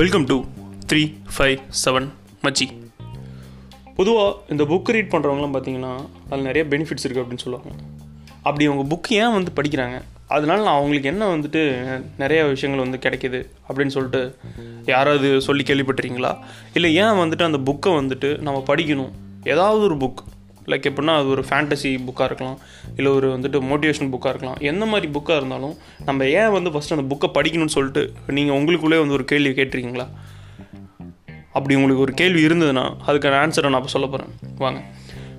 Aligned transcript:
Welcome 0.00 0.24
to 0.24 0.44
three 0.90 1.00
five 1.36 1.58
seven 1.84 2.06
மச்சி 2.42 2.66
பொதுவாக 3.96 4.36
இந்த 4.48 4.64
புக் 4.64 4.90
ரீட் 4.90 5.10
பண்ணுறவங்களாம் 5.12 5.54
பார்த்தீங்கன்னா 5.56 5.90
அதில் 6.30 6.44
நிறைய 6.44 6.62
பெனிஃபிட்ஸ் 6.70 7.06
இருக்குது 7.06 7.22
அப்படின்னு 7.22 7.44
சொல்லுவாங்க. 7.44 7.74
அப்படி 8.42 8.66
அவங்க 8.66 8.84
புக் 8.94 9.12
ஏன் 9.12 9.32
வந்து 9.32 9.52
படிக்கிறாங்க? 9.56 10.02
அதனால 10.28 10.62
நான் 10.62 10.76
அவங்களுக்கு 10.76 11.08
என்ன 11.08 11.36
வந்துட்டு 11.36 11.62
நிறைய 12.18 12.44
விஷயங்கள் 12.44 12.86
வந்து 12.86 13.02
கிடைக்கிது 13.08 13.40
அப்படின்னு 13.68 13.94
சொல்லிட்டு 13.96 14.36
யாராவது 14.86 15.40
சொல்லி 15.40 15.62
கேள்விப்பட்டிருக்கீங்களா? 15.62 16.38
இல்லை 16.74 16.94
ஏன் 16.94 17.20
வந்துட்டு 17.22 17.42
அந்த 17.42 17.58
புக்கை 17.58 17.92
வந்துட்டு 18.00 18.38
நம்ம 18.38 18.62
படிக்கணும்? 18.66 19.12
ஏதாவது 19.44 19.82
ஒரு 19.82 19.94
புக் 19.94 20.22
லைக் 20.70 20.88
எப்படின்னா 20.90 21.14
அது 21.20 21.28
ஒரு 21.28 21.44
ஃபேண்டசி 21.48 21.92
புக்காக 22.08 22.28
இருக்கலாம் 22.30 22.58
இல்லை 22.96 23.12
ஒரு 23.12 23.28
வந்துட்டு 23.36 23.60
மோட்டிவேஷன் 23.70 24.10
புக்காக 24.14 24.32
இருக்கலாம். 24.34 24.58
எந்த 24.70 24.86
மாதிரி 24.86 25.12
புக்காக 25.18 25.36
இருந்தாலும் 25.36 25.74
நம்ம 26.04 26.28
ஏன் 26.40 26.50
வந்து 26.50 26.70
ஃபஸ்ட்டு 26.70 26.96
அந்த 26.96 27.06
புக்கை 27.12 27.30
படிக்கணும்னு 27.38 27.76
சொல்லிட்டு 27.76 28.04
நீங்கள் 28.38 28.58
உங்களுக்குள்ளே 28.60 29.00
வந்து 29.02 29.18
ஒரு 29.18 29.24
கேள்வி 29.24 29.52
கேட்டிருக்கீங்களா? 29.62 30.08
அப்படி 31.52 31.74
உங்களுக்கு 31.74 32.02
ஒரு 32.02 32.12
கேள்வி 32.12 32.42
இருந்ததுன்னா 32.46 32.82
அதுக்கான 33.06 33.38
ஆன்சரை 33.44 33.68
நான் 33.68 33.80
இப்போ 33.82 33.92
சொல்ல 33.96 34.06
போகிறேன் 34.06 34.34
வாங்க. 34.56 34.80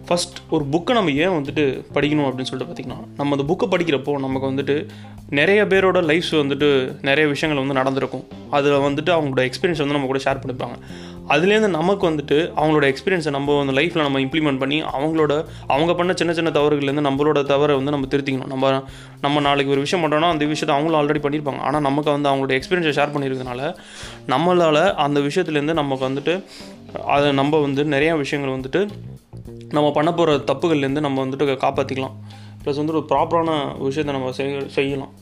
ஃபஸ்ட் 0.08 0.38
ஒரு 0.50 0.64
புக்கை 0.72 0.92
நம்ம 0.92 1.12
ஏன் 1.24 1.36
வந்துட்டு 1.36 1.64
படிக்கணும் 1.96 2.28
அப்படின்னு 2.30 2.50
சொல்லிட்டு 2.50 2.72
பார்த்திங்கன்னா 2.72 2.98
நம்ம 3.18 3.36
அந்த 3.36 3.46
புக்கை 3.50 3.68
படிக்கிறப்போ 3.74 4.14
நமக்கு 4.20 4.48
வந்துட்டு 4.52 4.76
நிறைய 5.30 5.66
பேரோட 5.66 6.00
லைஃப்ஸ் 6.10 6.32
வந்துட்டு 6.32 6.70
நிறைய 7.02 7.26
விஷயங்கள் 7.30 7.64
வந்து 7.64 7.80
நடந்திருக்கும். 7.80 8.26
அதில் 8.58 8.84
வந்துட்டு 8.88 9.12
அவங்களோட 9.18 9.44
எக்ஸ்பீரியன்ஸ் 9.50 9.84
வந்து 9.84 9.96
நம்ம 9.98 10.10
கூட 10.12 10.20
ஷேர் 10.26 10.42
பண்ணிப்பாங்க. 10.44 10.78
அதுலேருந்து 11.30 11.68
நமக்கு 11.68 12.10
வந்துட்டு 12.10 12.38
அவங்களோட 12.60 12.86
எக்ஸ்பீரியன்ஸை 12.92 13.30
நம்ம 13.30 13.58
வந்து 13.58 13.74
லைஃப்பில் 13.80 14.04
நம்ம 14.08 14.20
இம்ப்ளிமெண்ட் 14.20 14.60
பண்ணி 14.60 14.82
அவங்களோட 14.82 15.34
அவங்க 15.68 15.94
பண்ண 15.94 16.14
சின்ன 16.14 16.34
சின்ன 16.34 16.50
தவறுகள்லேருந்து 16.50 17.06
நம்மளோட 17.10 17.44
தவறை 17.44 17.76
வந்து 17.76 17.94
நம்ம 17.96 18.10
திருத்திக்கணும். 18.14 18.52
நம்ம 18.54 18.84
நம்ம 19.22 19.40
நாளைக்கு 19.40 19.72
ஒரு 19.72 19.84
விஷயம் 19.86 20.04
பண்ணுறோன்னா 20.04 20.32
அந்த 20.34 20.46
விஷயத்தை 20.46 20.76
அவங்களும் 20.78 21.00
ஆல்ரெடி 21.02 21.22
பண்ணியிருப்பாங்க. 21.26 21.62
ஆனால் 21.68 21.82
நமக்கு 21.82 22.12
வந்து 22.12 22.30
அவங்களோட 22.32 22.60
எக்ஸ்பீரியன்ஸை 22.60 22.96
ஷேர் 23.00 23.14
பண்ணியிருக்கனால 23.16 23.74
நம்மளால் 24.28 24.84
அந்த 24.94 25.20
விஷயத்துலேருந்து 25.20 25.80
நமக்கு 25.82 26.10
வந்துட்டு 26.10 26.36
அதை 27.16 27.32
நம்ம 27.32 27.60
வந்து 27.60 27.84
நிறையா 27.84 28.18
விஷயங்கள் 28.18 28.56
வந்துட்டு 28.58 28.90
நம்ம 29.78 29.92
பண்ண 29.92 30.14
போகிற 30.14 30.38
தப்புகள்லேருந்து 30.52 31.06
நம்ம 31.08 31.26
வந்துட்டு 31.26 31.58
காப்பாற்றிக்கலாம் 31.66 32.18
ப்ளஸ் 32.64 32.80
வந்து 32.82 32.94
ஒரு 32.94 33.06
ப்ராப்பரான 33.12 33.52
விஷயத்தை 33.78 34.14
நம்ம 34.16 34.32
செய்ய 34.32 34.64
செய்யலாம். 34.68 35.14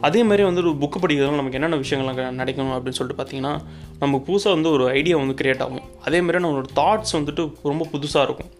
அதே 0.00 0.22
மாதிரி 0.22 0.42
வந்து 0.42 0.60
ஒரு 0.60 0.70
புக்கு 0.70 1.02
படிக்கிறதுனால 1.02 1.34
நமக்கு 1.34 1.60
என்னென்ன 1.60 1.76
விஷயங்கள்லாம் 1.76 2.46
நடக்கணும் 2.46 2.78
அப்படின்னு 2.78 2.88
சொல்லிட்டு 2.88 3.22
பார்த்தீங்கன்னா 3.22 3.60
நமக்கு 3.98 4.32
புதுசாக 4.32 4.52
வந்து 4.52 4.70
ஒரு 4.70 4.88
ஐடியா 4.88 5.16
வந்து 5.16 5.44
க்ரியேட் 5.44 5.60
ஆகும். 5.60 5.80
அதே 6.04 6.20
மாதிரி 6.20 6.44
நம்மளோட 6.44 6.64
தாட்ஸ் 6.76 7.16
வந்துட்டு 7.16 7.52
ரொம்ப 7.62 7.86
புதுசாக 7.92 8.22
இருக்கும். 8.22 8.58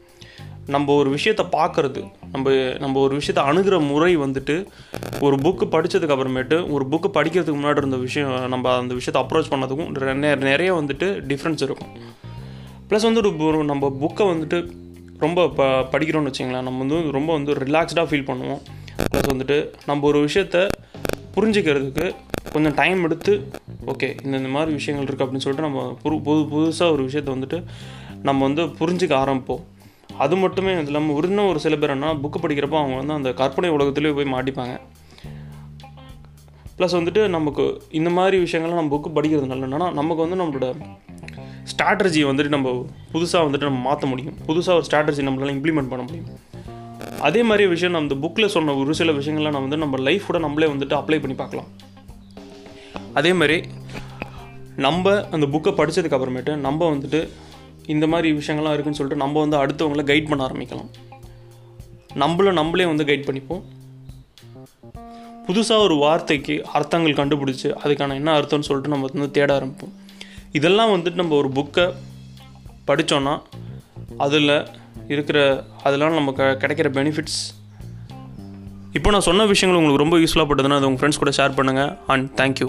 நம்ம 0.66 0.94
ஒரு 0.94 1.10
விஷயத்தை 1.10 1.60
பார்க்குறது 1.60 2.10
நம்ம 2.32 2.50
நம்ம 2.78 3.00
ஒரு 3.00 3.14
விஷயத்தை 3.14 3.56
அணுகிற 3.56 3.88
முறை 3.88 4.18
வந்துட்டு 4.18 4.66
ஒரு 5.20 5.36
புக்கு 5.36 5.66
படித்ததுக்கு 5.70 6.14
அப்புறமேட்டு 6.14 6.70
ஒரு 6.70 6.86
புக்கு 6.86 7.16
படிக்கிறதுக்கு 7.16 7.56
முன்னாடி 7.56 7.76
இருந்த 7.76 7.96
விஷயம் 7.96 8.48
நம்ம 8.48 8.76
அந்த 8.76 8.94
விஷயத்தை 8.94 9.38
அப்ரோச் 9.38 9.52
பண்ணதுக்கும் 9.52 10.14
நெ- 10.14 10.36
நிறைய 10.36 10.74
வந்துட்டு 10.74 11.04
டிஃப்ரென்ஸ் 11.04 11.62
இருக்கும். 11.62 11.88
ப்ளஸ் 12.88 13.02
வந்து 13.02 13.44
ஒரு 13.44 13.64
நம்ம 13.64 13.96
புக்கை 14.00 14.20
வந்துட்டு 14.20 14.70
ரொம்ப 15.18 15.48
ப 15.48 15.64
படிக்கிறோம்னு 15.64 16.32
வச்சிங்களேன் 16.32 16.62
நம்ம 16.62 16.84
வந்து 16.84 17.10
ரொம்ப 17.10 17.32
வந்து 17.32 17.52
ரிலாக்ஸ்டாக 17.52 18.06
ஃபீல் 18.06 18.30
பண்ணுவோம். 18.30 18.62
ப்ளஸ் 19.14 19.32
வந்துட்டு 19.32 19.68
நம்ம 19.86 20.06
ஒரு 20.06 20.24
விஷயத்த 20.24 20.68
புரிஞ்சுக்கிறதுக்கு 21.34 22.06
கொஞ்சம் 22.52 22.74
டைம் 22.74 23.02
எடுத்து 23.04 23.32
ஓகே 23.86 24.08
இந்த 24.24 24.34
இந்த 24.36 24.50
மாதிரி 24.54 24.70
விஷயங்கள் 24.78 25.06
இருக்குது 25.08 25.24
அப்படின்னு 25.24 25.44
சொல்லிட்டு 25.44 25.66
நம்ம 25.68 25.82
புது 26.02 26.16
புது 26.26 26.40
புதுசாக 26.52 26.94
ஒரு 26.94 27.02
விஷயத்த 27.08 27.34
வந்துட்டு 27.36 27.58
நம்ம 28.28 28.40
வந்து 28.46 28.62
புரிஞ்சுக்க 28.80 29.14
ஆரம்பிப்போம். 29.22 29.62
அது 30.24 30.36
மட்டுமே 30.36 30.72
இது 30.72 30.90
இல்லாமல் 30.90 31.28
இன்னும் 31.28 31.48
ஒரு 31.48 31.60
சில 31.60 31.76
பேர் 31.76 31.90
என்ன 31.90 32.14
புக்கு 32.14 32.38
படிக்கிறப்போ 32.42 32.78
அவங்க 32.80 32.96
வந்து 32.96 33.12
அந்த 33.12 33.32
கற்பனை 33.32 33.70
உலகத்துலேயே 33.70 34.14
போய் 34.14 34.32
மாட்டிப்பாங்க. 34.34 34.74
ப்ளஸ் 36.78 36.98
வந்துட்டு 36.98 37.28
நமக்கு 37.28 37.64
இந்த 37.90 38.10
மாதிரி 38.10 38.36
விஷயங்கள்லாம் 38.44 38.80
நம்ம 38.82 38.92
புக்கு 38.96 39.10
படிக்கிறதுனால 39.16 39.66
என்னன்னா 39.68 39.88
நமக்கு 39.92 40.26
வந்து 40.26 40.40
நம்மளோட 40.42 40.68
ஸ்ட்ராட்டஜி 41.72 42.20
வந்துட்டு 42.30 42.48
நம்ம 42.48 42.70
புதுசாக 43.12 43.46
வந்துட்டு 43.46 43.68
நம்ம 43.70 43.80
மாற்ற 43.88 44.06
முடியும். 44.06 44.36
புதுசாக 44.46 44.78
ஒரு 44.78 44.86
ஸ்ட்ராட்டஜி 44.90 45.24
நம்மளால 45.28 45.54
இம்ப்ளிமெண்ட் 45.56 45.92
பண்ண 45.92 46.02
முடியும். 46.02 46.30
அதே 47.26 47.42
மாதிரி 47.42 47.64
விஷயம் 47.66 47.94
நம்ம 47.96 48.16
புக்கில் 48.22 48.52
சொன்ன 48.54 48.74
ஒரு 48.74 48.94
சில 48.94 49.10
விஷயங்கள்லாம் 49.12 49.56
நம்ம 49.56 49.66
வந்து 49.66 49.82
நம்ம 49.82 49.98
லைஃபோட 50.10 50.38
நம்மளே 50.38 50.66
வந்துட்டு 50.66 50.94
அப்ளை 50.98 51.18
பண்ணி 51.20 51.36
பார்க்கலாம். 51.42 51.68
அதே 53.14 53.32
மாதிரி 53.32 53.56
நம்ம 54.76 55.14
அந்த 55.30 55.46
புக்கை 55.46 55.72
படித்ததுக்கு 55.78 56.16
அப்புறமேட்டு 56.18 56.52
நம்ம 56.66 56.90
வந்துட்டு 56.94 57.20
இந்த 57.86 58.06
மாதிரி 58.06 58.28
விஷயங்கள்லாம் 58.32 58.74
இருக்குன்னு 58.76 58.98
சொல்லிட்டு 59.00 59.24
நம்ம 59.24 59.40
வந்து 59.44 59.58
அடுத்தவங்கள 59.62 60.04
கைட் 60.10 60.28
பண்ண 60.28 60.42
ஆரம்பிக்கலாம். 60.46 60.90
நம்மள 62.22 62.52
நம்மளே 62.52 62.86
வந்து 62.92 63.04
கைட் 63.04 63.28
பண்ணிப்போம். 63.28 63.62
புதுசாக 65.46 65.84
ஒரு 65.86 65.94
வார்த்தைக்கு 65.94 66.54
அர்த்தங்கள் 66.72 67.18
கண்டுபிடிச்சி 67.20 67.68
அதுக்கான 67.84 68.14
என்ன 68.14 68.40
அர்த்தம்னு 68.40 68.68
சொல்லிட்டு 68.68 68.92
நம்ம 68.92 69.08
வந்து 69.12 69.30
தேட 69.30 69.60
ஆரம்பிப்போம். 69.60 69.94
இதெல்லாம் 70.52 70.92
வந்துட்டு 70.94 71.20
நம்ம 71.22 71.36
ஒரு 71.36 71.48
புக்கை 71.48 71.86
படித்தோன்னா 72.88 73.34
அதில் 74.18 74.66
இருக்கிற 75.08 75.66
அதெல்லாம் 75.82 76.14
நமக்கு 76.14 76.42
கிடைக்கிற 76.42 76.90
பெனிஃபிட்ஸ் 76.90 77.40
இப்போ 78.92 79.10
நான் 79.10 79.20
சொன்ன 79.20 79.46
விஷயங்கள் 79.46 79.78
உங்களுக்கு 79.78 80.02
ரொம்ப 80.02 80.18
யூஸ்ஃபுல்லாக 80.18 80.48
பட்டதுன்னா 80.48 80.76
அது 80.76 80.86
உங்கள் 80.86 81.00
ஃப்ரெண்ட்ஸ் 81.00 81.18
கூட 81.18 81.30
ஷேர் 81.30 81.56
பண்ணுங்கள் 81.56 81.96
அண்ட் 82.06 82.30
தேங்க்யூ 82.40 82.68